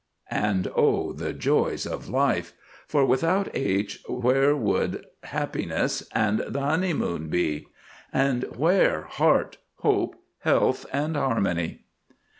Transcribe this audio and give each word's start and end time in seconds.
And 0.31 0.67
O 0.75 1.13
the 1.13 1.31
joys 1.31 1.85
of 1.85 2.09
life! 2.09 2.53
For 2.87 3.05
without 3.05 3.49
H 3.55 4.01
where 4.07 4.55
would 4.55 5.05
Happiness 5.25 6.01
and 6.11 6.39
the 6.39 6.61
Honeymoon 6.61 7.29
be? 7.29 7.67
And 8.11 8.45
where 8.57 9.03
Heart, 9.03 9.59
Hope, 9.81 10.15
Health, 10.39 10.87
and 10.91 11.15
Harmony? 11.15 11.83